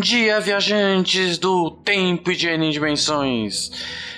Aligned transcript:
dia, 0.00 0.40
viajantes 0.40 1.36
do 1.36 1.70
tempo 1.70 2.32
e 2.32 2.36
de 2.36 2.48
N 2.48 2.72
dimensões. 2.72 3.70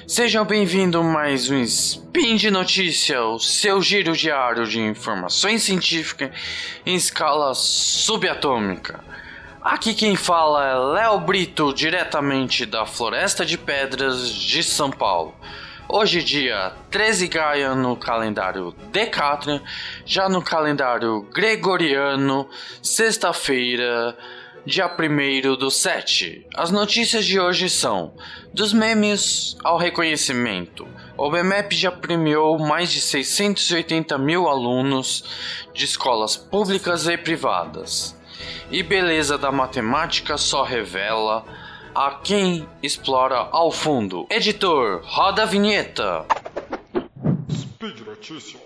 Sejam 0.06 0.44
bem-vindos 0.44 1.04
mais 1.04 1.50
um 1.50 1.60
Spin 1.60 2.36
de 2.36 2.52
Notícia, 2.52 3.20
o 3.24 3.40
seu 3.40 3.82
giro 3.82 4.16
diário 4.16 4.64
de 4.64 4.80
informações 4.80 5.64
científicas 5.64 6.30
em 6.86 6.94
escala 6.94 7.52
subatômica. 7.54 9.02
Aqui 9.60 9.92
quem 9.92 10.14
fala 10.14 10.64
é 10.64 10.74
Léo 10.74 11.18
Brito, 11.18 11.74
diretamente 11.74 12.64
da 12.64 12.86
Floresta 12.86 13.44
de 13.44 13.58
Pedras 13.58 14.28
de 14.28 14.62
São 14.62 14.88
Paulo. 14.88 15.34
Hoje, 15.88 16.22
dia 16.22 16.72
13 16.90 17.26
Gaia 17.26 17.74
no 17.74 17.96
calendário 17.96 18.72
Decatrian, 18.92 19.60
já 20.06 20.28
no 20.28 20.40
calendário 20.42 21.22
Gregoriano, 21.34 22.48
sexta-feira, 22.80 24.16
dia 24.64 24.86
1 24.86 25.56
do 25.56 25.70
7. 25.70 26.46
As 26.54 26.70
notícias 26.70 27.24
de 27.24 27.38
hoje 27.38 27.68
são: 27.68 28.14
dos 28.52 28.72
memes 28.72 29.56
ao 29.64 29.76
reconhecimento. 29.76 30.86
O 31.16 31.30
BMEP 31.30 31.74
já 31.74 31.90
premiou 31.90 32.58
mais 32.58 32.90
de 32.90 33.00
680 33.00 34.16
mil 34.18 34.48
alunos 34.48 35.24
de 35.74 35.84
escolas 35.84 36.36
públicas 36.36 37.06
e 37.06 37.16
privadas. 37.16 38.16
E 38.70 38.82
beleza 38.82 39.36
da 39.36 39.52
matemática 39.52 40.38
só 40.38 40.62
revela 40.62 41.44
a 41.94 42.12
quem 42.22 42.66
explora 42.82 43.48
ao 43.50 43.70
fundo. 43.70 44.26
Editor, 44.30 45.02
roda 45.04 45.42
a 45.42 45.46
vinheta. 45.46 46.24
Speed 47.50 48.00
Notícias. 48.06 48.62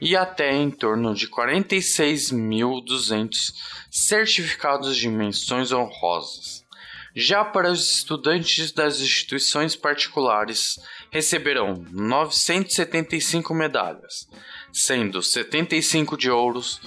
e 0.01 0.13
até 0.16 0.53
em 0.53 0.69
torno 0.69 1.16
de 1.16 1.27
46.200 1.27 3.53
certificados 3.89 4.97
de 4.97 5.09
menções 5.09 5.71
honrosas. 5.71 6.67
Já 7.16 7.43
para 7.43 7.71
os 7.71 7.97
estudantes 7.97 8.71
das 8.71 8.99
instituições 8.99 9.75
particulares, 9.75 10.79
receberão 11.09 11.83
975 11.91 13.55
medalhas, 13.55 14.29
sendo 14.71 15.23
75 15.23 16.16
de 16.16 16.29
ouros, 16.29 16.79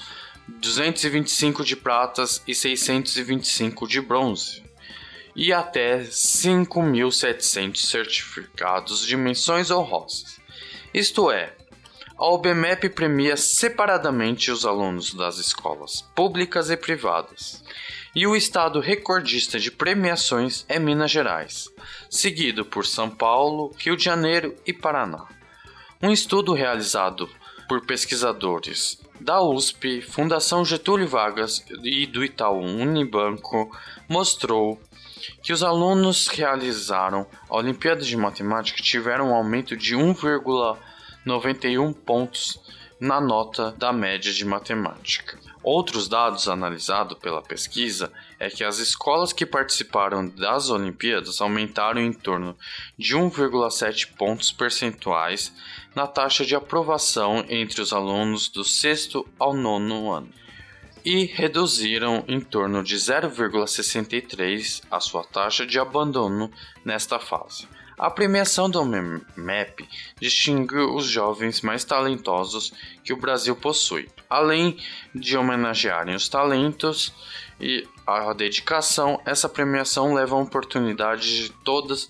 225 0.58 1.64
de 1.64 1.76
pratas 1.76 2.42
e 2.46 2.54
625 2.54 3.86
de 3.86 4.00
bronze, 4.00 4.62
e 5.36 5.52
até 5.52 6.00
5.700 6.00 7.76
certificados 7.76 9.06
de 9.06 9.16
menções 9.16 9.70
honrosas. 9.70 10.40
Isto 10.92 11.30
é, 11.30 11.54
a 12.18 12.26
OBMEP 12.26 12.90
premia 12.90 13.36
separadamente 13.36 14.50
os 14.50 14.66
alunos 14.66 15.14
das 15.14 15.38
escolas 15.38 16.02
públicas 16.14 16.68
e 16.68 16.76
privadas. 16.76 17.64
E 18.14 18.26
o 18.26 18.34
estado 18.34 18.80
recordista 18.80 19.58
de 19.58 19.70
premiações 19.70 20.66
é 20.68 20.78
Minas 20.78 21.12
Gerais, 21.12 21.70
seguido 22.10 22.64
por 22.64 22.84
São 22.84 23.08
Paulo, 23.08 23.72
Rio 23.78 23.96
de 23.96 24.04
Janeiro 24.04 24.54
e 24.66 24.72
Paraná. 24.72 25.26
Um 26.02 26.10
estudo 26.10 26.52
realizado 26.52 27.30
por 27.68 27.86
pesquisadores 27.86 29.00
da 29.20 29.42
USP, 29.42 30.00
Fundação 30.00 30.64
Getúlio 30.64 31.06
Vargas 31.06 31.64
e 31.84 32.06
do 32.06 32.24
Itaú 32.24 32.60
Unibanco 32.60 33.70
mostrou 34.08 34.80
que 35.42 35.52
os 35.52 35.62
alunos 35.62 36.28
que 36.28 36.38
realizaram 36.38 37.26
a 37.48 37.56
Olimpíada 37.56 38.00
de 38.00 38.16
Matemática 38.16 38.82
tiveram 38.82 39.30
um 39.30 39.34
aumento 39.34 39.76
de 39.76 39.94
1,91 39.94 41.94
pontos 41.94 42.58
na 42.98 43.20
nota 43.20 43.72
da 43.72 43.92
média 43.92 44.32
de 44.32 44.44
matemática. 44.44 45.38
Outros 45.62 46.08
dados 46.08 46.48
analisados 46.48 47.18
pela 47.18 47.42
pesquisa 47.42 48.10
é 48.38 48.48
que 48.48 48.64
as 48.64 48.78
escolas 48.78 49.32
que 49.32 49.44
participaram 49.44 50.26
das 50.26 50.70
Olimpíadas 50.70 51.40
aumentaram 51.40 52.00
em 52.00 52.12
torno 52.12 52.56
de 52.98 53.14
1,7 53.14 54.08
pontos 54.16 54.52
percentuais 54.52 55.52
na 55.94 56.06
taxa 56.06 56.44
de 56.44 56.54
aprovação 56.54 57.44
entre 57.48 57.80
os 57.80 57.92
alunos 57.92 58.48
do 58.48 58.64
sexto 58.64 59.26
ao 59.38 59.52
nono 59.52 60.10
ano 60.12 60.30
e 61.04 61.24
reduziram 61.24 62.24
em 62.28 62.40
torno 62.40 62.82
de 62.82 62.96
0,63 62.96 64.82
a 64.90 65.00
sua 65.00 65.24
taxa 65.24 65.66
de 65.66 65.78
abandono 65.78 66.50
nesta 66.84 67.18
fase. 67.18 67.66
A 67.98 68.10
premiação 68.10 68.70
do 68.70 68.82
MEP 68.82 69.86
distingue 70.18 70.78
os 70.78 71.04
jovens 71.06 71.60
mais 71.60 71.84
talentosos 71.84 72.72
que 73.04 73.12
o 73.12 73.16
Brasil 73.16 73.54
possui, 73.54 74.08
além 74.28 74.78
de 75.14 75.36
homenagearem 75.36 76.14
os 76.14 76.26
talentos 76.26 77.12
e 77.60 77.86
a 78.06 78.32
dedicação. 78.32 79.20
Essa 79.26 79.50
premiação 79.50 80.14
leva 80.14 80.34
a 80.34 80.40
oportunidade 80.40 81.42
de 81.42 81.50
todas 81.50 82.08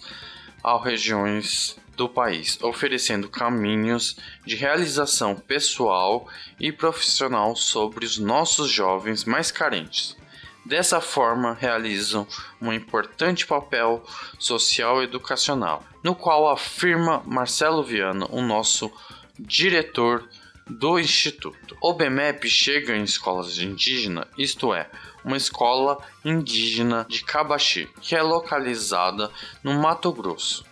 as 0.63 0.85
regiões 0.85 1.80
do 2.01 2.09
país, 2.09 2.59
oferecendo 2.63 3.29
caminhos 3.29 4.17
de 4.47 4.57
realização 4.57 5.37
pessoal 5.37 6.27
e 6.59 6.73
profissional 6.73 7.55
sobre 7.55 8.07
os 8.07 8.17
nossos 8.17 8.71
jovens 8.71 9.27
mais 9.27 9.51
carentes. 9.51 10.17
Dessa 10.65 10.99
forma, 11.03 11.53
realizam 11.53 12.27
um 12.59 12.73
importante 12.73 13.47
papel 13.47 14.03
social 14.39 15.03
e 15.03 15.05
educacional, 15.05 15.85
no 16.03 16.15
qual 16.15 16.49
afirma 16.49 17.23
Marcelo 17.27 17.85
Viana, 17.85 18.27
o 18.31 18.41
nosso 18.41 18.91
diretor 19.39 20.27
do 20.67 20.99
Instituto. 20.99 21.77
O 21.83 21.93
BMEP 21.93 22.49
chega 22.49 22.97
em 22.97 23.03
escolas 23.03 23.59
indígenas, 23.59 24.27
isto 24.39 24.73
é, 24.73 24.89
uma 25.23 25.37
escola 25.37 25.99
indígena 26.25 27.05
de 27.07 27.23
Cabaxi, 27.23 27.91
que 28.01 28.17
é 28.17 28.23
localizada 28.23 29.31
no 29.63 29.75
Mato 29.75 30.11
Grosso. 30.15 30.70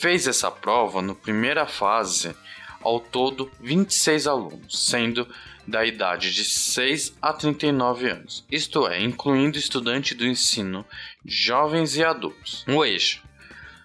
Fez 0.00 0.26
essa 0.26 0.50
prova 0.50 1.02
no 1.02 1.14
primeira 1.14 1.66
fase 1.66 2.34
ao 2.80 2.98
todo 2.98 3.50
26 3.60 4.26
alunos, 4.26 4.88
sendo 4.88 5.28
da 5.66 5.84
idade 5.84 6.32
de 6.32 6.42
6 6.42 7.18
a 7.20 7.34
39 7.34 8.08
anos, 8.08 8.42
isto 8.50 8.88
é, 8.88 8.98
incluindo 8.98 9.58
estudante 9.58 10.14
do 10.14 10.26
ensino, 10.26 10.86
jovens 11.22 11.96
e 11.96 12.02
adultos. 12.02 12.64
O 12.66 12.82
eixo, 12.82 13.22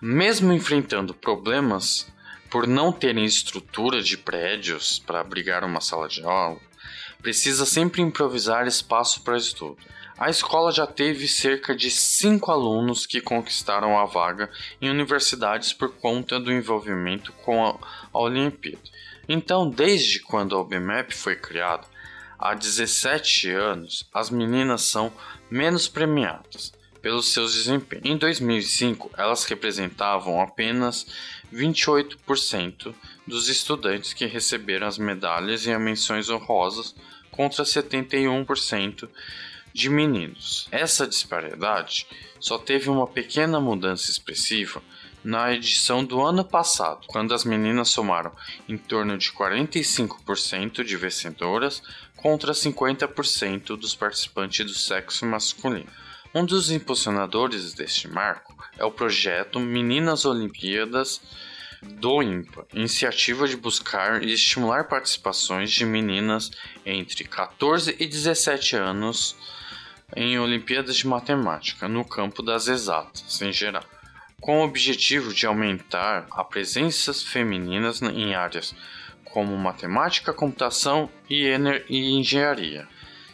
mesmo 0.02 0.54
enfrentando 0.54 1.14
problemas 1.14 2.10
por 2.50 2.66
não 2.66 2.94
terem 2.94 3.26
estrutura 3.26 4.02
de 4.02 4.18
prédios 4.18 4.98
para 5.00 5.20
abrigar 5.20 5.66
uma 5.66 5.82
sala 5.82 6.08
de 6.08 6.24
aula, 6.24 6.62
precisa 7.22 7.66
sempre 7.66 8.02
improvisar 8.02 8.68
espaço 8.68 9.22
para 9.22 9.38
estudo. 9.38 9.78
A 10.18 10.30
escola 10.30 10.72
já 10.72 10.88
teve 10.88 11.28
cerca 11.28 11.76
de 11.76 11.92
cinco 11.92 12.50
alunos 12.50 13.06
que 13.06 13.20
conquistaram 13.20 14.00
a 14.00 14.06
vaga 14.06 14.50
em 14.82 14.90
universidades 14.90 15.74
por 15.74 15.90
conta 15.90 16.40
do 16.40 16.54
envolvimento 16.54 17.34
com 17.44 17.66
a, 17.66 17.78
Olimpíada. 18.14 18.80
Então, 19.28 19.70
desde 19.70 20.22
quando 20.22 20.56
a 20.56 20.62
OBMAP 20.62 21.12
foi 21.12 21.36
criada, 21.36 21.86
há 22.40 22.54
17 22.54 23.50
anos, 23.50 24.08
as 24.14 24.30
meninas 24.30 24.84
são 24.84 25.12
menos 25.52 25.90
premiadas 25.90 26.72
pelos 27.02 27.34
seus 27.34 27.54
desempenhos. 27.54 28.06
Em 28.06 28.18
2005, 28.18 29.12
elas 29.18 29.44
representavam 29.44 30.40
apenas 30.40 31.06
28% 31.54 32.96
dos 33.28 33.50
estudantes 33.50 34.14
que 34.14 34.26
receberam 34.26 34.88
as 34.88 34.98
medalhas 34.98 35.66
e 35.66 35.72
as 35.72 35.82
menções 35.82 36.30
honrosas 36.30 36.96
contra 37.32 37.64
71% 37.64 39.10
de 39.74 39.90
meninos. 39.90 40.68
Essa 40.72 41.06
disparidade 41.06 42.08
só 42.40 42.58
teve 42.58 42.90
uma 42.90 43.08
pequena 43.08 43.60
mudança 43.60 44.10
expressiva 44.10 44.82
na 45.22 45.52
edição 45.52 46.06
do 46.06 46.22
ano 46.22 46.46
passado, 46.46 47.06
quando 47.08 47.34
as 47.34 47.44
meninas 47.44 47.90
somaram 47.90 48.32
em 48.70 48.78
torno 48.78 49.18
de 49.18 49.32
45% 49.32 50.84
de 50.84 50.96
vencedoras 50.96 51.82
contra 52.16 52.54
50% 52.54 53.76
dos 53.76 53.96
participantes 53.96 54.66
do 54.66 54.74
sexo 54.74 55.26
masculino. 55.26 55.90
Um 56.34 56.46
dos 56.46 56.70
impulsionadores 56.70 57.74
deste 57.74 58.08
marco 58.08 58.56
é 58.78 58.86
o 58.86 58.92
projeto 58.92 59.60
Meninas 59.60 60.26
Olimpíadas 60.26 61.22
do 62.00 62.22
IMPA, 62.22 62.68
iniciativa 62.74 63.48
de 63.48 63.56
buscar 63.56 64.24
e 64.24 64.34
estimular 64.34 64.88
participações 64.88 65.72
de 65.72 65.86
meninas 65.86 66.52
entre 66.86 67.24
14 67.24 67.96
e 68.00 68.06
17 68.06 68.76
anos 68.76 69.36
em 70.16 70.38
Olimpíadas 70.40 70.98
de 70.98 71.08
Matemática 71.08 71.88
no 71.88 72.06
campo 72.06 72.42
das 72.44 72.68
exatas 72.68 73.42
em 73.42 73.52
geral 73.52 73.84
com 74.46 74.60
o 74.60 74.64
objetivo 74.64 75.34
de 75.34 75.48
aumentar 75.48 76.28
a 76.30 76.44
presença 76.44 77.12
femininas 77.14 78.00
em 78.02 78.36
áreas 78.36 78.76
como 79.24 79.58
matemática, 79.58 80.32
computação 80.32 81.10
e, 81.28 81.48
e 81.90 82.12
engenharia. 82.12 82.88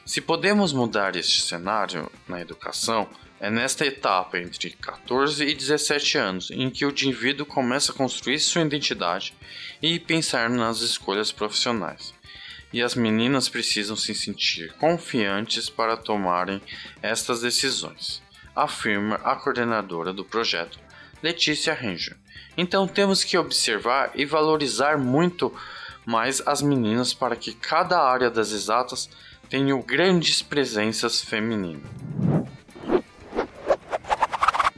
Se 0.05 0.21
podemos 0.21 0.71
mudar 0.71 1.17
este 1.17 1.41
cenário 1.41 2.09
na 2.29 2.39
educação, 2.39 3.09
é 3.41 3.49
nesta 3.49 3.87
etapa 3.87 4.37
entre 4.37 4.69
14 4.69 5.43
e 5.43 5.55
17 5.55 6.15
anos 6.15 6.51
em 6.51 6.69
que 6.69 6.85
o 6.85 6.91
indivíduo 6.91 7.43
começa 7.43 7.91
a 7.91 7.95
construir 7.95 8.37
sua 8.39 8.61
identidade 8.61 9.33
e 9.81 9.99
pensar 9.99 10.47
nas 10.47 10.81
escolhas 10.81 11.31
profissionais. 11.31 12.13
E 12.71 12.83
as 12.83 12.93
meninas 12.93 13.49
precisam 13.49 13.95
se 13.95 14.13
sentir 14.13 14.71
confiantes 14.73 15.71
para 15.71 15.97
tomarem 15.97 16.61
estas 17.01 17.41
decisões, 17.41 18.21
afirma 18.55 19.15
a 19.23 19.35
coordenadora 19.35 20.13
do 20.13 20.23
projeto, 20.23 20.79
Letícia 21.23 21.73
Ranger. 21.73 22.15
Então 22.55 22.87
temos 22.87 23.23
que 23.23 23.39
observar 23.39 24.11
e 24.13 24.23
valorizar 24.23 24.99
muito 24.99 25.51
mais 26.05 26.43
as 26.45 26.61
meninas 26.61 27.11
para 27.11 27.35
que 27.35 27.55
cada 27.55 27.99
área 27.99 28.29
das 28.29 28.51
exatas 28.51 29.09
tenha 29.49 29.75
grandes 29.81 30.43
presenças 30.43 31.21
femininas. 31.21 31.89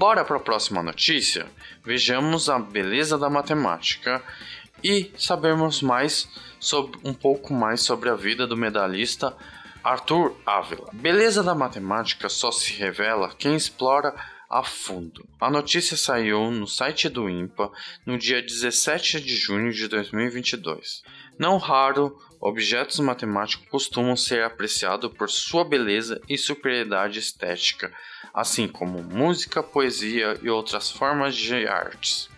Bora 0.06 0.26
para 0.26 0.36
a 0.36 0.42
próxima 0.42 0.84
notícia? 0.84 1.50
Vejamos 1.82 2.50
a 2.50 2.60
beleza 2.60 3.18
da 3.18 3.30
matemática 3.30 4.22
e 4.84 5.10
sabermos 5.18 5.82
mais 5.82 6.28
sobre 6.60 7.00
um 7.06 7.14
pouco 7.14 7.54
mais 7.54 7.80
sobre 7.80 8.10
a 8.10 8.14
vida 8.14 8.46
do 8.46 8.58
medalhista 8.58 9.34
Arthur 9.82 10.36
Ávila. 10.46 10.90
Beleza 10.92 11.42
da 11.42 11.56
matemática 11.56 12.28
só 12.28 12.52
se 12.52 12.74
revela 12.74 13.34
quem 13.40 13.56
explora 13.56 14.14
a 14.50 14.62
fundo. 14.62 15.26
A 15.40 15.50
notícia 15.50 15.96
saiu 15.96 16.52
no 16.52 16.68
site 16.68 17.08
do 17.08 17.30
INPA 17.30 17.72
no 18.06 18.18
dia 18.18 18.42
17 18.42 19.22
de 19.22 19.38
junho 19.38 19.72
de 19.72 19.88
2022. 19.88 21.02
Não 21.40 21.58
raro, 21.58 22.20
objetos 22.42 23.00
matemáticos 23.00 23.70
costumam 23.70 24.18
ser 24.18 24.44
apreciados 24.44 25.14
por 25.14 25.30
sua 25.30 25.64
beleza 25.64 26.22
e 26.28 26.38
superioridade 26.38 27.20
estética, 27.20 27.90
assim 28.34 28.68
como 28.68 29.04
música, 29.04 29.62
poesia 29.62 30.38
e 30.42 30.50
outras 30.50 30.90
formas 30.90 31.36
de 31.36 31.68
artes. 31.68 32.30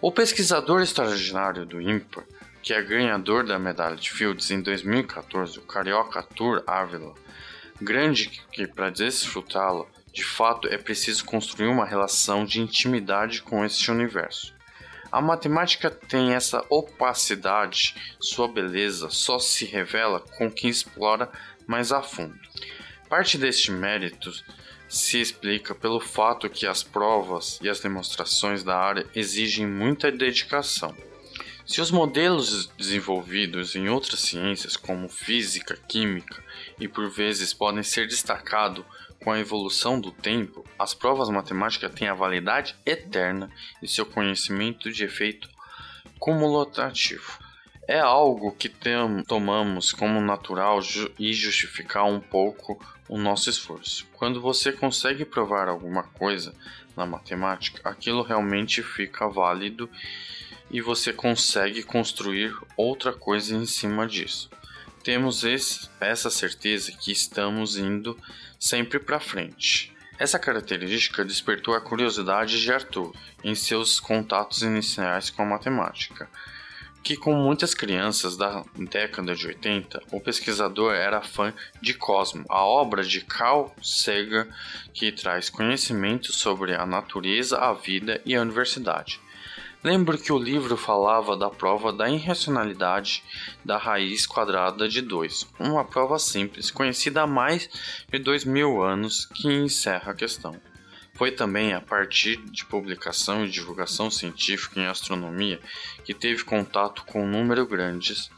O 0.00 0.12
pesquisador 0.12 0.82
extraordinário 0.82 1.66
do 1.66 1.80
INPA, 1.80 2.24
que 2.62 2.72
é 2.72 2.82
ganhador 2.82 3.44
da 3.44 3.58
medalha 3.58 3.96
de 3.96 4.10
Fields 4.10 4.50
em 4.50 4.60
2014, 4.60 5.58
o 5.58 5.62
carioca 5.62 6.20
Arthur 6.20 6.62
Ávila, 6.66 7.14
grande 7.80 8.28
que 8.52 8.66
para 8.66 8.90
desfrutá-la 8.90 9.86
de 10.16 10.24
fato, 10.24 10.66
é 10.68 10.78
preciso 10.78 11.26
construir 11.26 11.68
uma 11.68 11.84
relação 11.84 12.46
de 12.46 12.58
intimidade 12.58 13.42
com 13.42 13.62
este 13.62 13.90
universo. 13.90 14.54
A 15.12 15.20
matemática 15.20 15.90
tem 15.90 16.32
essa 16.32 16.64
opacidade, 16.70 17.94
sua 18.18 18.48
beleza 18.48 19.10
só 19.10 19.38
se 19.38 19.66
revela 19.66 20.20
com 20.20 20.50
quem 20.50 20.70
explora 20.70 21.30
mais 21.66 21.92
a 21.92 22.00
fundo. 22.00 22.34
Parte 23.10 23.36
deste 23.36 23.70
mérito 23.70 24.32
se 24.88 25.20
explica 25.20 25.74
pelo 25.74 26.00
fato 26.00 26.48
que 26.48 26.66
as 26.66 26.82
provas 26.82 27.58
e 27.62 27.68
as 27.68 27.80
demonstrações 27.80 28.62
da 28.62 28.76
área 28.76 29.06
exigem 29.14 29.66
muita 29.66 30.10
dedicação. 30.12 30.94
Se 31.66 31.80
os 31.80 31.90
modelos 31.90 32.66
desenvolvidos 32.78 33.74
em 33.74 33.88
outras 33.88 34.20
ciências, 34.20 34.76
como 34.76 35.08
física, 35.08 35.76
química 35.88 36.40
e 36.78 36.86
por 36.86 37.10
vezes 37.10 37.52
podem 37.52 37.82
ser 37.82 38.06
destacados 38.06 38.84
com 39.22 39.32
a 39.32 39.40
evolução 39.40 40.00
do 40.00 40.12
tempo, 40.12 40.64
as 40.78 40.94
provas 40.94 41.28
matemáticas 41.28 41.92
têm 41.92 42.06
a 42.06 42.14
validade 42.14 42.76
eterna 42.86 43.50
e 43.82 43.88
seu 43.88 44.06
conhecimento 44.06 44.92
de 44.92 45.02
efeito 45.02 45.48
cumulativo. 46.20 47.45
É 47.88 48.00
algo 48.00 48.50
que 48.50 48.68
tem, 48.68 49.22
tomamos 49.28 49.92
como 49.92 50.20
natural 50.20 50.82
ju 50.82 51.08
e 51.18 51.32
justificar 51.32 52.04
um 52.04 52.18
pouco 52.18 52.80
o 53.08 53.16
nosso 53.16 53.48
esforço. 53.48 54.06
Quando 54.14 54.40
você 54.40 54.72
consegue 54.72 55.24
provar 55.24 55.68
alguma 55.68 56.02
coisa 56.02 56.52
na 56.96 57.06
matemática, 57.06 57.88
aquilo 57.88 58.22
realmente 58.22 58.82
fica 58.82 59.28
válido 59.28 59.88
e 60.68 60.80
você 60.80 61.12
consegue 61.12 61.84
construir 61.84 62.52
outra 62.76 63.12
coisa 63.12 63.54
em 63.54 63.66
cima 63.66 64.04
disso. 64.06 64.50
Temos 65.04 65.44
esse, 65.44 65.88
essa 66.00 66.28
certeza 66.28 66.90
que 66.90 67.12
estamos 67.12 67.76
indo 67.76 68.18
sempre 68.58 68.98
para 68.98 69.20
frente. 69.20 69.94
Essa 70.18 70.40
característica 70.40 71.24
despertou 71.24 71.74
a 71.74 71.80
curiosidade 71.80 72.60
de 72.60 72.72
Arthur 72.72 73.14
em 73.44 73.54
seus 73.54 74.00
contatos 74.00 74.62
iniciais 74.62 75.30
com 75.30 75.42
a 75.42 75.46
matemática, 75.46 76.28
que 77.06 77.16
com 77.16 77.32
muitas 77.34 77.72
crianças 77.72 78.36
da 78.36 78.64
década 78.74 79.32
de 79.32 79.46
80, 79.46 80.02
o 80.10 80.20
pesquisador 80.20 80.92
era 80.92 81.22
fã 81.22 81.54
de 81.80 81.94
Cosmo, 81.94 82.44
a 82.48 82.64
obra 82.64 83.04
de 83.04 83.20
Carl 83.20 83.72
Sagan 83.80 84.48
que 84.92 85.12
traz 85.12 85.48
conhecimento 85.48 86.32
sobre 86.32 86.74
a 86.74 86.84
natureza, 86.84 87.58
a 87.58 87.72
vida 87.72 88.20
e 88.26 88.34
a 88.34 88.42
universidade. 88.42 89.20
Lembro 89.84 90.18
que 90.18 90.32
o 90.32 90.38
livro 90.38 90.76
falava 90.76 91.36
da 91.36 91.48
prova 91.48 91.92
da 91.92 92.10
irracionalidade 92.10 93.22
da 93.64 93.78
raiz 93.78 94.26
quadrada 94.26 94.88
de 94.88 95.00
2, 95.00 95.46
uma 95.60 95.84
prova 95.84 96.18
simples, 96.18 96.72
conhecida 96.72 97.22
há 97.22 97.26
mais 97.26 97.70
de 98.10 98.18
dois 98.18 98.44
mil 98.44 98.82
anos, 98.82 99.26
que 99.26 99.46
encerra 99.46 100.10
a 100.10 100.16
questão. 100.16 100.60
Foi 101.16 101.32
também 101.32 101.72
a 101.72 101.80
partir 101.80 102.36
de 102.36 102.64
publicação 102.66 103.44
e 103.44 103.50
divulgação 103.50 104.10
científica 104.10 104.78
em 104.78 104.86
astronomia 104.86 105.58
que 106.04 106.12
teve 106.12 106.44
contato 106.44 107.04
com 107.06 107.24
um 107.24 107.30
número 107.30 107.66
grandes, 107.66 108.30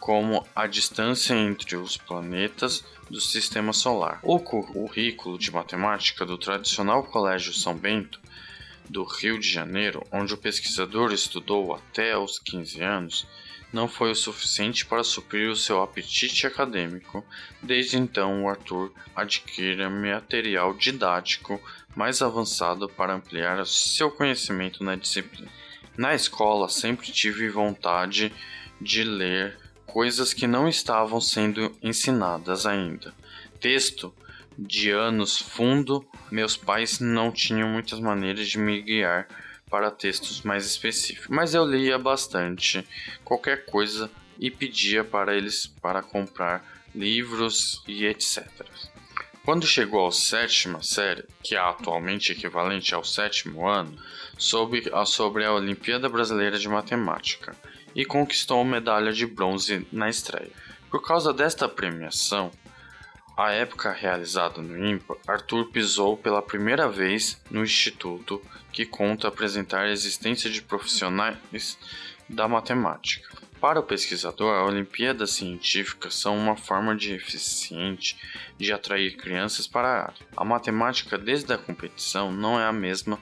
como 0.00 0.46
a 0.56 0.66
distância 0.66 1.34
entre 1.34 1.76
os 1.76 1.98
planetas 1.98 2.84
do 3.10 3.20
sistema 3.20 3.74
solar. 3.74 4.18
O 4.22 4.40
currículo 4.40 5.38
de 5.38 5.52
matemática 5.52 6.24
do 6.24 6.38
tradicional 6.38 7.04
Colégio 7.04 7.52
São 7.52 7.76
Bento 7.76 8.18
do 8.88 9.04
Rio 9.04 9.38
de 9.38 9.48
Janeiro, 9.48 10.02
onde 10.10 10.32
o 10.32 10.38
pesquisador 10.38 11.12
estudou 11.12 11.74
até 11.74 12.16
os 12.16 12.38
15 12.38 12.80
anos, 12.82 13.26
não 13.72 13.88
foi 13.88 14.10
o 14.10 14.16
suficiente 14.16 14.84
para 14.84 15.02
suprir 15.02 15.50
o 15.50 15.56
seu 15.56 15.82
apetite 15.82 16.46
acadêmico. 16.46 17.24
Desde 17.62 17.96
então, 17.96 18.44
o 18.44 18.48
Arthur 18.48 18.92
adquire 19.16 19.88
material 19.88 20.74
didático 20.74 21.60
mais 21.96 22.20
avançado 22.20 22.88
para 22.88 23.14
ampliar 23.14 23.64
seu 23.66 24.10
conhecimento 24.10 24.84
na 24.84 24.94
disciplina. 24.94 25.50
Na 25.96 26.14
escola, 26.14 26.68
sempre 26.68 27.10
tive 27.10 27.48
vontade 27.48 28.32
de 28.80 29.04
ler 29.04 29.58
coisas 29.86 30.32
que 30.32 30.46
não 30.46 30.68
estavam 30.68 31.20
sendo 31.20 31.74
ensinadas 31.82 32.66
ainda. 32.66 33.14
Texto 33.60 34.12
de 34.58 34.90
anos 34.90 35.38
fundo, 35.38 36.04
meus 36.30 36.56
pais 36.56 36.98
não 36.98 37.30
tinham 37.30 37.68
muitas 37.68 38.00
maneiras 38.00 38.48
de 38.48 38.58
me 38.58 38.80
guiar 38.80 39.28
para 39.72 39.90
textos 39.90 40.42
mais 40.42 40.66
específicos, 40.66 41.28
mas 41.30 41.54
eu 41.54 41.64
lia 41.64 41.98
bastante 41.98 42.86
qualquer 43.24 43.64
coisa 43.64 44.10
e 44.38 44.50
pedia 44.50 45.02
para 45.02 45.34
eles 45.34 45.66
para 45.66 46.02
comprar 46.02 46.62
livros 46.94 47.82
e 47.88 48.04
etc. 48.04 48.46
Quando 49.42 49.66
chegou 49.66 50.06
à 50.06 50.12
sétima 50.12 50.82
série, 50.82 51.24
que 51.42 51.54
é 51.54 51.58
atualmente 51.58 52.32
equivalente 52.32 52.94
ao 52.94 53.02
sétimo 53.02 53.66
ano, 53.66 53.96
soube 54.36 54.84
sobre 55.06 55.46
a 55.46 55.54
Olimpíada 55.54 56.06
Brasileira 56.06 56.58
de 56.58 56.68
Matemática 56.68 57.56
e 57.96 58.04
conquistou 58.04 58.62
medalha 58.66 59.10
de 59.10 59.26
bronze 59.26 59.86
na 59.90 60.10
estreia. 60.10 60.52
Por 60.90 61.00
causa 61.00 61.32
desta 61.32 61.66
premiação, 61.66 62.50
a 63.36 63.50
época 63.52 63.92
realizada 63.92 64.60
no 64.60 64.86
IMPA, 64.86 65.16
Arthur 65.26 65.70
pisou 65.70 66.16
pela 66.16 66.42
primeira 66.42 66.88
vez 66.88 67.40
no 67.50 67.62
instituto 67.64 68.42
que 68.72 68.84
conta 68.84 69.28
apresentar 69.28 69.82
a 69.82 69.90
existência 69.90 70.50
de 70.50 70.62
profissionais 70.62 71.78
da 72.28 72.46
matemática. 72.46 73.28
Para 73.60 73.78
o 73.78 73.82
pesquisador, 73.82 74.54
a 74.54 74.64
Olimpíadas 74.64 75.30
Científicas 75.30 76.16
são 76.16 76.36
uma 76.36 76.56
forma 76.56 76.96
de 76.96 77.14
eficiente 77.14 78.16
de 78.58 78.72
atrair 78.72 79.16
crianças 79.16 79.68
para 79.68 79.88
a 79.88 80.02
área. 80.02 80.26
A 80.36 80.44
matemática, 80.44 81.16
desde 81.16 81.52
a 81.52 81.58
competição, 81.58 82.32
não 82.32 82.58
é 82.58 82.64
a 82.64 82.72
mesma 82.72 83.20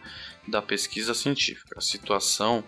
da 0.49 0.63
pesquisa 0.63 1.13
científica. 1.13 1.75
A 1.77 1.83
situação 1.83 2.65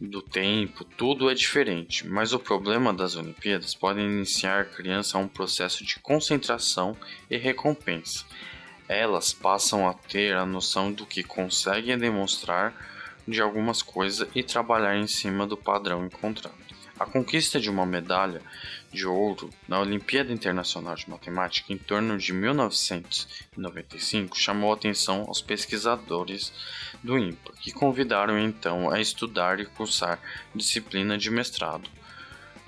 do 0.00 0.22
tempo, 0.22 0.84
tudo 0.84 1.30
é 1.30 1.34
diferente, 1.34 2.06
mas 2.06 2.32
o 2.32 2.38
problema 2.38 2.92
das 2.92 3.16
Olimpíadas 3.16 3.74
pode 3.74 4.00
iniciar 4.00 4.60
a 4.60 4.64
criança 4.64 5.16
a 5.16 5.20
um 5.20 5.28
processo 5.28 5.84
de 5.84 5.98
concentração 6.00 6.96
e 7.30 7.36
recompensa. 7.36 8.24
Elas 8.88 9.32
passam 9.32 9.88
a 9.88 9.94
ter 9.94 10.34
a 10.34 10.44
noção 10.44 10.92
do 10.92 11.06
que 11.06 11.22
conseguem 11.22 11.96
demonstrar 11.96 12.74
de 13.26 13.40
algumas 13.40 13.82
coisas 13.82 14.28
e 14.34 14.42
trabalhar 14.42 14.96
em 14.96 15.06
cima 15.06 15.46
do 15.46 15.56
padrão 15.56 16.04
encontrado. 16.06 16.71
A 17.02 17.06
conquista 17.06 17.58
de 17.58 17.68
uma 17.68 17.84
medalha 17.84 18.40
de 18.92 19.08
ouro 19.08 19.50
na 19.66 19.80
Olimpíada 19.80 20.32
Internacional 20.32 20.94
de 20.94 21.10
Matemática 21.10 21.72
em 21.72 21.76
torno 21.76 22.16
de 22.16 22.32
1995 22.32 24.38
chamou 24.38 24.70
a 24.70 24.76
atenção 24.76 25.24
aos 25.26 25.42
pesquisadores 25.42 26.52
do 27.02 27.18
INPA, 27.18 27.54
que 27.60 27.72
convidaram 27.72 28.38
então 28.38 28.88
a 28.88 29.00
estudar 29.00 29.58
e 29.58 29.66
cursar 29.66 30.20
disciplina 30.54 31.18
de 31.18 31.28
mestrado, 31.28 31.90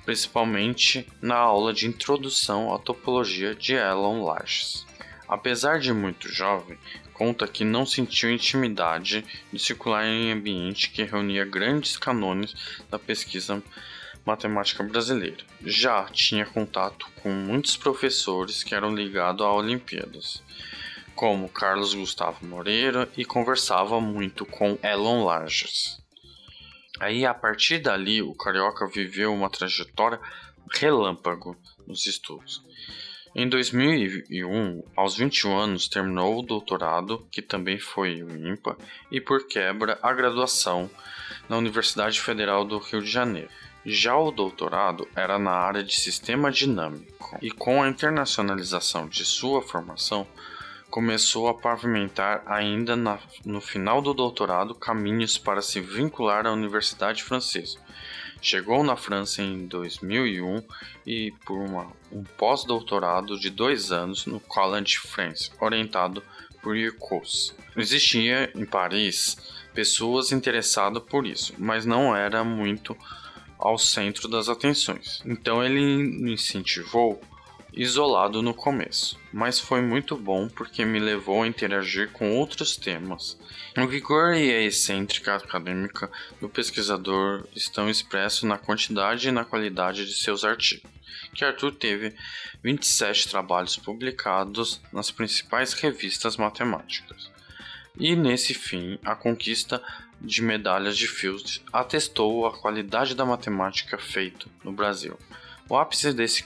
principalmente 0.04 1.06
na 1.22 1.36
aula 1.36 1.72
de 1.72 1.86
introdução 1.86 2.74
à 2.74 2.78
topologia 2.80 3.54
de 3.54 3.74
Elon 3.74 4.24
Lages. 4.24 4.84
Apesar 5.28 5.78
de 5.78 5.92
muito 5.92 6.28
jovem, 6.28 6.76
conta 7.12 7.46
que 7.46 7.64
não 7.64 7.86
sentiu 7.86 8.32
intimidade 8.32 9.24
de 9.52 9.58
circular 9.60 10.04
em 10.04 10.32
ambiente 10.32 10.90
que 10.90 11.04
reunia 11.04 11.44
grandes 11.44 11.96
canones 11.96 12.82
da 12.90 12.98
pesquisa 12.98 13.62
matemática 14.24 14.82
brasileira. 14.82 15.44
Já 15.62 16.04
tinha 16.04 16.46
contato 16.46 17.08
com 17.22 17.30
muitos 17.30 17.76
professores 17.76 18.62
que 18.62 18.74
eram 18.74 18.94
ligados 18.94 19.44
a 19.44 19.52
Olimpíadas, 19.52 20.42
como 21.14 21.48
Carlos 21.48 21.94
Gustavo 21.94 22.46
Moreira, 22.46 23.08
e 23.16 23.24
conversava 23.24 24.00
muito 24.00 24.46
com 24.46 24.78
Elon 24.82 25.24
Lages. 25.24 26.02
Aí, 27.00 27.26
a 27.26 27.34
partir 27.34 27.78
dali, 27.78 28.22
o 28.22 28.34
Carioca 28.34 28.86
viveu 28.86 29.34
uma 29.34 29.50
trajetória 29.50 30.20
relâmpago 30.72 31.56
nos 31.86 32.06
estudos. 32.06 32.62
Em 33.36 33.48
2001, 33.48 34.84
aos 34.96 35.16
21 35.16 35.58
anos, 35.58 35.88
terminou 35.88 36.38
o 36.38 36.42
doutorado, 36.42 37.26
que 37.32 37.42
também 37.42 37.80
foi 37.80 38.22
o 38.22 38.30
IMPA, 38.30 38.78
e 39.10 39.20
por 39.20 39.48
quebra, 39.48 39.98
a 40.00 40.12
graduação 40.12 40.88
na 41.48 41.56
Universidade 41.56 42.20
Federal 42.20 42.64
do 42.64 42.78
Rio 42.78 43.02
de 43.02 43.10
Janeiro. 43.10 43.50
Já 43.86 44.16
o 44.16 44.30
doutorado 44.30 45.06
era 45.14 45.38
na 45.38 45.50
área 45.50 45.84
de 45.84 45.94
sistema 45.94 46.50
dinâmico, 46.50 47.38
e 47.42 47.50
com 47.50 47.82
a 47.82 47.88
internacionalização 47.88 49.06
de 49.06 49.24
sua 49.26 49.60
formação, 49.60 50.26
começou 50.88 51.48
a 51.48 51.54
pavimentar 51.54 52.42
ainda 52.46 52.96
na, 52.96 53.18
no 53.44 53.60
final 53.60 54.00
do 54.00 54.14
doutorado 54.14 54.74
caminhos 54.74 55.36
para 55.36 55.60
se 55.60 55.80
vincular 55.80 56.46
à 56.46 56.52
Universidade 56.52 57.22
Francesa. 57.22 57.78
Chegou 58.40 58.84
na 58.84 58.96
França 58.96 59.42
em 59.42 59.66
2001 59.66 60.62
e 61.06 61.32
por 61.44 61.58
uma, 61.58 61.92
um 62.12 62.22
pós-doutorado 62.22 63.38
de 63.38 63.50
dois 63.50 63.90
anos 63.90 64.24
no 64.24 64.38
College 64.38 64.98
France, 64.98 65.50
orientado 65.60 66.22
por 66.62 66.76
Yukos. 66.76 67.54
Existia 67.76 68.50
em 68.54 68.64
Paris 68.64 69.36
pessoas 69.74 70.30
interessadas 70.32 71.02
por 71.02 71.26
isso, 71.26 71.54
mas 71.58 71.84
não 71.84 72.14
era 72.14 72.44
muito 72.44 72.96
ao 73.58 73.78
centro 73.78 74.28
das 74.28 74.48
atenções. 74.48 75.22
Então 75.24 75.62
ele 75.62 75.80
me 75.80 76.34
incentivou 76.34 77.20
isolado 77.76 78.40
no 78.40 78.54
começo, 78.54 79.18
mas 79.32 79.58
foi 79.58 79.80
muito 79.80 80.16
bom 80.16 80.48
porque 80.48 80.84
me 80.84 81.00
levou 81.00 81.42
a 81.42 81.46
interagir 81.46 82.10
com 82.12 82.36
outros 82.36 82.76
temas. 82.76 83.36
O 83.76 83.86
vigor 83.86 84.34
e 84.34 84.50
a 84.50 84.62
excêntrica 84.62 85.34
acadêmica 85.34 86.10
do 86.40 86.48
pesquisador 86.48 87.44
estão 87.54 87.90
expressos 87.90 88.44
na 88.44 88.58
quantidade 88.58 89.28
e 89.28 89.32
na 89.32 89.44
qualidade 89.44 90.06
de 90.06 90.14
seus 90.14 90.44
artigos, 90.44 90.88
que 91.34 91.44
Arthur 91.44 91.72
teve 91.72 92.14
27 92.62 93.28
trabalhos 93.28 93.76
publicados 93.76 94.80
nas 94.92 95.10
principais 95.10 95.72
revistas 95.72 96.36
matemáticas. 96.36 97.30
E 97.98 98.14
nesse 98.14 98.54
fim, 98.54 98.98
a 99.04 99.14
conquista 99.14 99.82
de 100.24 100.42
medalhas 100.42 100.96
de 100.96 101.06
Fields 101.06 101.62
atestou 101.72 102.46
a 102.46 102.56
qualidade 102.56 103.14
da 103.14 103.24
matemática 103.24 103.98
feita 103.98 104.46
no 104.64 104.72
Brasil. 104.72 105.18
O 105.68 105.76
ápice 105.76 106.12
desse 106.12 106.44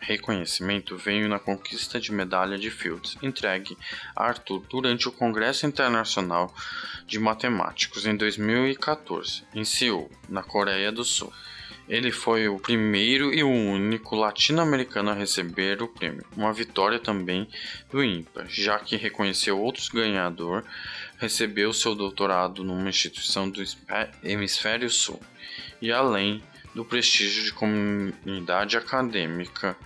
reconhecimento 0.00 0.96
veio 0.96 1.28
na 1.28 1.38
conquista 1.38 2.00
de 2.00 2.10
medalha 2.10 2.58
de 2.58 2.70
Fields, 2.70 3.16
entregue 3.22 3.76
a 4.16 4.24
Arthur 4.24 4.64
durante 4.68 5.08
o 5.08 5.12
Congresso 5.12 5.64
Internacional 5.64 6.52
de 7.06 7.20
Matemáticos 7.20 8.04
em 8.04 8.16
2014, 8.16 9.44
em 9.54 9.64
Seul, 9.64 10.10
na 10.28 10.42
Coreia 10.42 10.90
do 10.90 11.04
Sul. 11.04 11.32
Ele 11.88 12.10
foi 12.10 12.48
o 12.48 12.58
primeiro 12.58 13.34
e 13.34 13.42
o 13.42 13.48
único 13.50 14.16
latino-americano 14.16 15.10
a 15.10 15.14
receber 15.14 15.82
o 15.82 15.88
prêmio, 15.88 16.24
uma 16.36 16.52
vitória 16.52 16.98
também 16.98 17.48
do 17.90 18.02
INPA, 18.02 18.46
já 18.48 18.78
que 18.78 18.96
reconheceu 18.96 19.60
outros 19.60 19.88
ganhador, 19.88 20.64
recebeu 21.22 21.72
seu 21.72 21.94
doutorado 21.94 22.64
numa 22.64 22.90
instituição 22.90 23.48
do 23.48 23.62
Hemisfério 24.24 24.90
Sul, 24.90 25.20
e 25.80 25.92
além 25.92 26.42
do 26.74 26.84
prestígio 26.84 27.44
de 27.44 27.52
comunidade 27.52 28.76
acadêmica, 28.76 29.76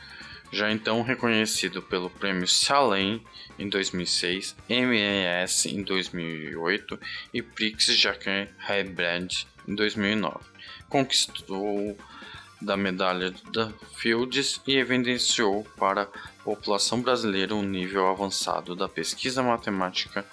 já 0.51 0.73
então 0.73 1.03
reconhecido 1.03 1.83
pelo 1.83 2.09
Prêmio 2.09 2.49
Salem 2.49 3.23
em 3.59 3.69
2006, 3.69 4.57
MES 4.67 5.67
em 5.67 5.83
2008 5.83 6.99
e 7.35 7.43
Prix 7.43 7.85
Jacques 7.85 8.49
Hebrand 8.67 9.29
em 9.69 9.75
2009 9.75 10.57
conquistou 10.89 11.99
da 12.63 12.77
medalha 12.77 13.35
da 13.53 13.71
Fields 13.97 14.63
e 14.67 14.77
evidenciou 14.77 15.67
para 15.77 16.03
a 16.05 16.43
população 16.43 17.03
brasileira 17.03 17.55
um 17.55 17.63
nível 17.63 18.07
avançado 18.09 18.75
da 18.75 18.89
pesquisa 18.89 19.43
matemática 19.43 20.25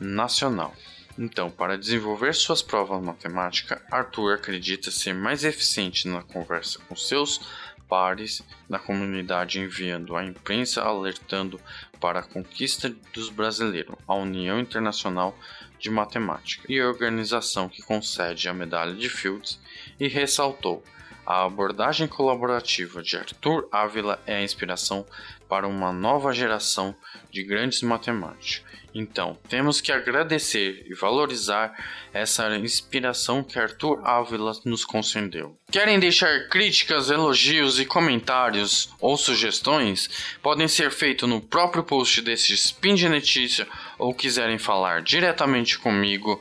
nacional. 0.00 0.74
Então, 1.18 1.50
para 1.50 1.78
desenvolver 1.78 2.34
suas 2.34 2.60
provas 2.60 3.02
matemáticas, 3.02 3.80
Arthur 3.90 4.34
acredita 4.34 4.90
ser 4.90 5.14
mais 5.14 5.44
eficiente 5.44 6.06
na 6.06 6.22
conversa 6.22 6.78
com 6.86 6.94
seus 6.94 7.40
pares 7.88 8.42
na 8.68 8.78
comunidade, 8.78 9.60
enviando 9.60 10.16
à 10.16 10.24
imprensa 10.24 10.82
alertando 10.82 11.60
para 12.00 12.20
a 12.20 12.22
conquista 12.22 12.94
dos 13.12 13.30
brasileiros, 13.30 13.96
a 14.06 14.14
União 14.14 14.60
Internacional 14.60 15.38
de 15.78 15.88
Matemática 15.88 16.64
e 16.68 16.80
a 16.80 16.86
organização 16.86 17.68
que 17.68 17.82
concede 17.82 18.48
a 18.48 18.54
medalha 18.54 18.94
de 18.94 19.08
Fields, 19.08 19.58
e 19.98 20.08
ressaltou 20.08 20.82
A 21.26 21.44
abordagem 21.44 22.06
colaborativa 22.06 23.02
de 23.02 23.16
Arthur 23.16 23.68
Ávila 23.72 24.22
é 24.24 24.36
a 24.36 24.42
inspiração 24.42 25.04
para 25.48 25.66
uma 25.66 25.92
nova 25.92 26.32
geração 26.32 26.94
de 27.32 27.42
grandes 27.42 27.82
matemáticos. 27.82 28.62
Então, 28.94 29.36
temos 29.48 29.80
que 29.80 29.90
agradecer 29.90 30.86
e 30.88 30.94
valorizar 30.94 31.74
essa 32.14 32.56
inspiração 32.56 33.42
que 33.42 33.58
Arthur 33.58 34.00
Ávila 34.06 34.52
nos 34.64 34.84
concedeu. 34.84 35.58
Querem 35.70 35.98
deixar 35.98 36.48
críticas, 36.48 37.10
elogios 37.10 37.80
e 37.80 37.84
comentários 37.84 38.88
ou 39.00 39.16
sugestões? 39.16 40.08
Podem 40.40 40.68
ser 40.68 40.92
feitos 40.92 41.28
no 41.28 41.40
próprio 41.40 41.82
post 41.82 42.22
desse 42.22 42.54
Spin 42.54 42.94
de 42.94 43.08
Notícia 43.08 43.66
ou 43.98 44.14
quiserem 44.14 44.58
falar 44.58 45.02
diretamente 45.02 45.76
comigo, 45.76 46.40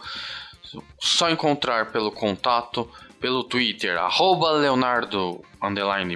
só 0.99 1.29
encontrar 1.29 1.91
pelo 1.91 2.11
contato 2.11 2.89
pelo 3.25 3.43
Twitter, 3.43 3.97
arroba 3.97 4.51
Leonardo 4.51 5.43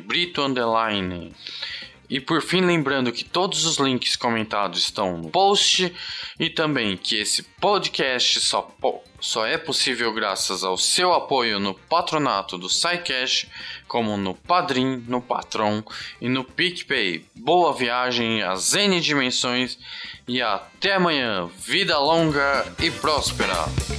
Brito 0.06 0.44
underline. 0.44 1.34
E 2.08 2.20
por 2.20 2.40
fim, 2.40 2.62
lembrando 2.62 3.12
que 3.12 3.24
todos 3.24 3.66
os 3.66 3.78
links 3.78 4.16
comentados 4.16 4.84
estão 4.84 5.18
no 5.18 5.32
post 5.32 5.92
e 6.40 6.52
também 6.52 6.96
que 6.96 7.20
esse 7.20 7.42
podcast 7.60 8.40
só, 8.42 8.72
só 9.20 9.44
é 9.48 9.58
possível 9.58 10.14
graças 10.14 10.64
ao 10.64 10.78
seu 10.78 11.12
apoio 11.12 11.60
no 11.60 11.74
patronato 11.74 12.60
do 12.60 12.70
SciCash, 12.70 13.48
como 13.88 14.16
no 14.16 14.36
Padrim, 14.36 15.04
no 15.08 15.20
Patron 15.20 15.82
e 16.22 16.30
no 16.30 16.44
PicPay. 16.44 17.26
Boa 17.36 17.74
viagem 17.74 18.44
às 18.44 18.76
N 18.76 19.02
dimensões 19.02 19.80
e 20.28 20.44
até 20.44 20.94
amanhã. 20.94 21.50
Vida 21.58 21.98
longa 21.98 22.72
e 22.78 22.92
próspera! 22.92 23.99